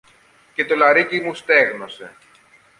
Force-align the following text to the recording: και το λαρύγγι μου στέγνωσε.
και 0.53 0.65
το 0.65 0.75
λαρύγγι 0.75 1.19
μου 1.19 1.33
στέγνωσε. 1.33 2.15